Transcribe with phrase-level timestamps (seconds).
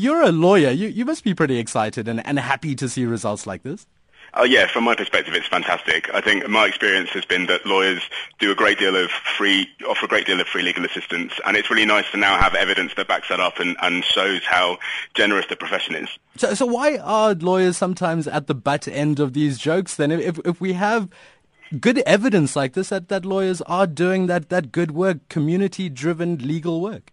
[0.00, 0.70] You're a lawyer.
[0.70, 3.86] You, you must be pretty excited and, and happy to see results like this.
[4.32, 6.08] Oh yeah, from my perspective, it's fantastic.
[6.14, 8.02] I think my experience has been that lawyers
[8.38, 11.54] do a great deal of free, offer a great deal of free legal assistance, and
[11.54, 14.78] it's really nice to now have evidence that backs that up and, and shows how
[15.14, 16.08] generous the profession is.
[16.36, 19.96] So, so why are lawyers sometimes at the butt end of these jokes?
[19.96, 21.10] Then, if if we have
[21.78, 26.38] good evidence like this that, that lawyers are doing that, that good work, community driven
[26.38, 27.12] legal work?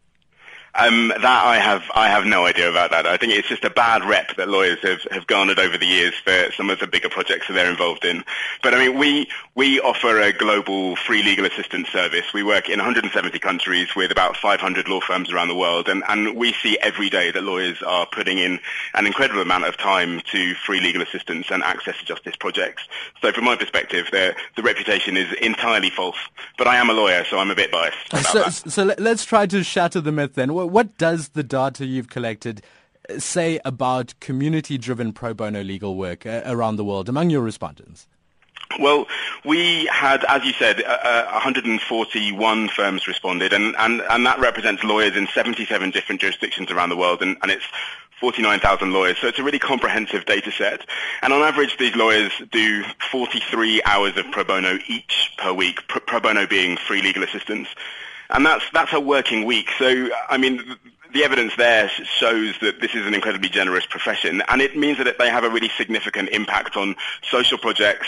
[0.78, 3.07] Um, that I have, I have no idea about that.
[3.07, 6.13] I think it's just a bad rep that lawyers have, have garnered over the years
[6.23, 8.23] for some of the bigger projects that they're involved in.
[8.62, 12.31] But I mean, we, we offer a global free legal assistance service.
[12.31, 16.36] We work in 170 countries with about 500 law firms around the world, and, and
[16.36, 18.59] we see every day that lawyers are putting in
[18.94, 22.84] an incredible amount of time to free legal assistance and access to justice projects.
[23.23, 26.17] So from my perspective, the, the reputation is entirely false.
[26.55, 28.16] But I am a lawyer, so I'm a bit biased.
[28.31, 28.52] so, that.
[28.52, 30.66] so let's try to shatter the myth then what
[30.98, 32.62] does the data you've collected
[33.09, 38.08] uh, say about community-driven pro bono legal work uh, around the world among your respondents?
[38.80, 39.08] Well,
[39.45, 44.83] we had, as you said, uh, 141 uh, firms responded, and, and, and that represents
[44.83, 47.66] lawyers in 77 different jurisdictions around the world, and, and it's
[48.20, 49.17] 49,000 lawyers.
[49.20, 50.86] So it's a really comprehensive data set.
[51.22, 56.20] And on average, these lawyers do 43 hours of pro bono each per week, pro
[56.20, 57.67] bono being free legal assistance
[58.30, 59.70] and that's that's a working week.
[59.78, 60.75] So I mean,
[61.14, 65.17] the evidence there shows that this is an incredibly generous profession, and it means that
[65.17, 68.08] they have a really significant impact on social projects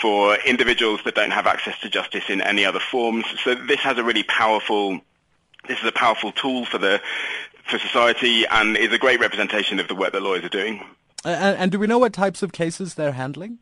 [0.00, 3.24] for individuals that don't have access to justice in any other forms.
[3.44, 5.00] So this has a really powerful.
[5.68, 7.00] This is a powerful tool for the
[7.64, 10.84] for society, and is a great representation of the work that lawyers are doing.
[11.24, 13.58] and, and do we know what types of cases they're handling?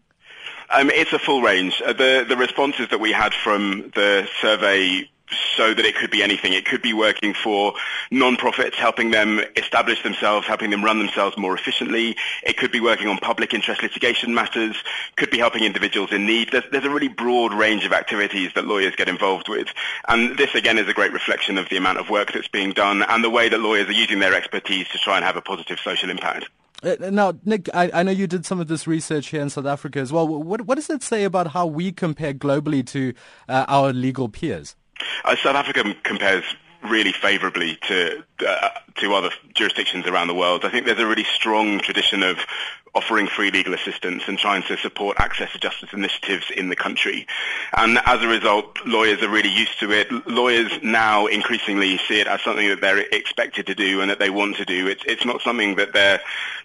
[0.70, 1.82] Um, it's a full range.
[1.84, 5.08] Uh, the the responses that we had from the survey
[5.56, 6.52] so that it could be anything.
[6.52, 7.74] It could be working for
[8.10, 12.16] non-profits, helping them establish themselves, helping them run themselves more efficiently.
[12.42, 14.76] It could be working on public interest litigation matters,
[15.16, 16.50] could be helping individuals in need.
[16.52, 19.68] There's, there's a really broad range of activities that lawyers get involved with.
[20.08, 23.02] And this, again, is a great reflection of the amount of work that's being done
[23.02, 25.78] and the way that lawyers are using their expertise to try and have a positive
[25.78, 26.48] social impact.
[26.82, 29.66] Uh, now, Nick, I, I, know you did some of this research here in South
[29.66, 30.28] Africa as well.
[30.28, 33.14] What, what does it say about how we compare globally to
[33.48, 34.76] uh, our legal peers?
[35.24, 36.44] Uh, South Africa compares
[36.82, 40.64] really favourably to uh, to other jurisdictions around the world.
[40.64, 42.38] I think there's a really strong tradition of
[42.98, 47.28] offering free legal assistance and trying to support access to justice initiatives in the country.
[47.76, 50.10] And as a result, lawyers are really used to it.
[50.26, 54.30] Lawyers now increasingly see it as something that they're expected to do and that they
[54.30, 54.88] want to do.
[54.88, 56.20] It's, it's not something that they're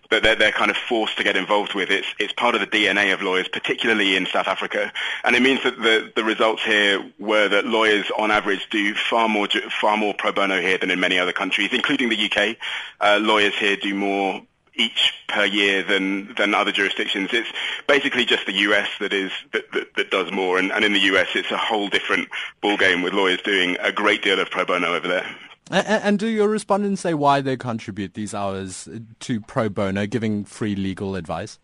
[0.10, 1.90] that they're, they're kind of forced to get involved with.
[1.90, 4.92] It's, it's part of the DNA of lawyers, particularly in South Africa.
[5.24, 9.30] And it means that the, the results here were that lawyers on average do far
[9.30, 9.48] more,
[9.82, 12.58] far more pro bono here than in many other countries, including the UK.
[13.00, 14.42] Uh, lawyers here do more
[14.76, 17.30] each per year than than other jurisdictions.
[17.34, 17.50] It's
[17.88, 21.00] basically just the US that is that, that, that does more, and, and in the
[21.00, 22.30] US it's a whole different
[22.64, 25.26] ballgame with lawyers doing a great deal of pro bono over there.
[25.72, 28.90] And, and do your respondents say why they contribute these hours
[29.22, 31.60] to pro bono, giving free legal advice?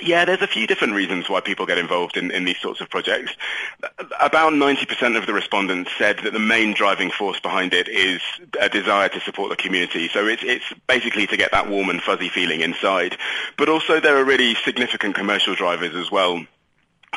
[0.00, 2.88] Yeah, there's a few different reasons why people get involved in, in these sorts of
[2.88, 3.32] projects.
[4.20, 8.20] About 90% of the respondents said that the main driving force behind it is
[8.60, 10.08] a desire to support the community.
[10.08, 13.16] So it's, it's basically to get that warm and fuzzy feeling inside.
[13.58, 16.42] But also there are really significant commercial drivers as well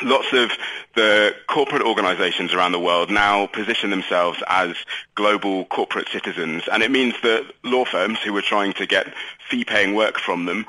[0.02, 0.50] lots of
[0.94, 4.74] the corporate organizations around the world now position themselves as
[5.14, 6.64] global corporate citizens.
[6.70, 9.06] And it means that law firms who are trying to get
[9.48, 10.66] fee-paying work from them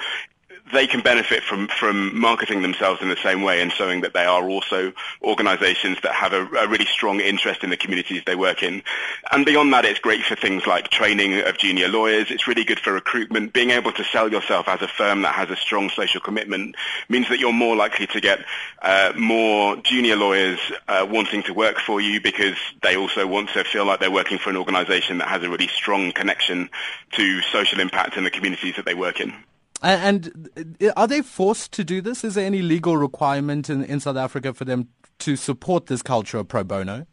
[0.73, 4.25] they can benefit from, from marketing themselves in the same way and showing that they
[4.25, 4.91] are also
[5.21, 8.83] organizations that have a, a, really strong interest in the communities they work in.
[9.31, 12.29] And beyond that, it's great for things like training of junior lawyers.
[12.29, 13.53] It's really good for recruitment.
[13.53, 16.75] Being able to sell yourself as a firm that has a strong social commitment
[17.09, 18.39] means that you're more likely to get
[18.81, 23.63] uh, more junior lawyers uh, wanting to work for you because they also want to
[23.63, 26.69] feel like they're working for an organization that has a really strong connection
[27.11, 29.33] to social impact in the communities that they work in.
[29.81, 30.49] And
[30.81, 32.23] uh, are they forced to do this?
[32.23, 34.89] Is there any legal requirement in, in South Africa for them
[35.19, 37.05] to support this culture pro bono?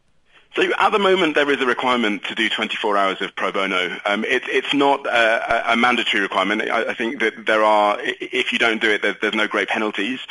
[0.55, 3.97] So at the moment, there is a requirement to do 24 hours of pro bono.
[4.05, 6.61] Um, it, it's not a, a mandatory requirement.
[6.61, 9.67] I, I, think that there are, if you don't do it, there's, there's, no great
[9.67, 10.21] penalties.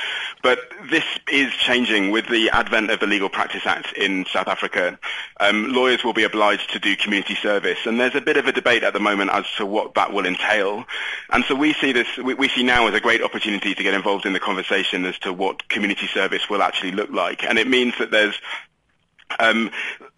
[0.42, 4.98] But this is changing with the advent of the Legal Practice Act in South Africa.
[5.40, 8.52] Um, lawyers will be obliged to do community service, and there's a bit of a
[8.52, 10.86] debate at the moment as to what that will entail.
[11.28, 13.92] And so we see this, we, we see now as a great opportunity to get
[13.92, 17.44] involved in the conversation as to what community service will actually look like.
[17.44, 18.40] And it means that there's
[19.40, 19.70] um,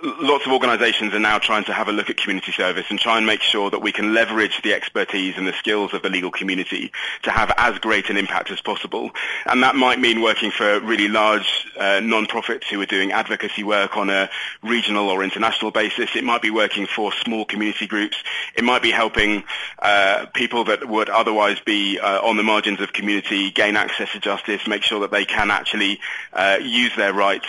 [0.02, 3.16] lots of organisations are now trying to have a look at community service and try
[3.16, 6.30] and make sure that we can leverage the expertise and the skills of the legal
[6.30, 6.92] community
[7.22, 9.10] to have as great an impact as possible.
[9.46, 13.96] And that might mean working for really large uh, non-profits who are doing advocacy work
[13.96, 14.28] on a
[14.62, 16.14] regional or international basis.
[16.14, 18.16] It might be working for small community groups.
[18.54, 19.44] It might be helping
[19.78, 24.20] uh, people that would otherwise be uh, on the margins of community gain access to
[24.20, 26.00] justice, make sure that they can actually
[26.32, 27.46] uh, use their rights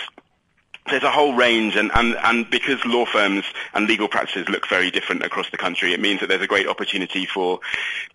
[0.90, 3.44] there's a whole range, and, and, and because law firms
[3.74, 6.66] and legal practices look very different across the country, it means that there's a great
[6.66, 7.60] opportunity for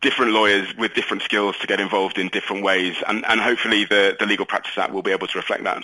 [0.02, 4.16] different lawyers with different skills to get involved in different ways, and, and hopefully the,
[4.20, 5.84] the Legal Practice Act will be able to reflect that.